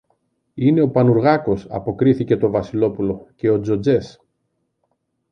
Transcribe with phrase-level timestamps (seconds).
[0.53, 4.19] Είναι ο Πανουργάκος, αποκρίθηκε το Βασιλόπουλο, και ο Τζοτζές.